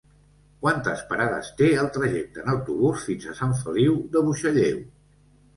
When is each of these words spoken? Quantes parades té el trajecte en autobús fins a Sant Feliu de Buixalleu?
Quantes 0.61 1.03
parades 1.11 1.51
té 1.59 1.67
el 1.83 1.91
trajecte 1.99 2.43
en 2.45 2.51
autobús 2.55 3.05
fins 3.11 3.29
a 3.29 3.37
Sant 3.41 3.55
Feliu 3.63 4.03
de 4.17 4.25
Buixalleu? 4.31 4.85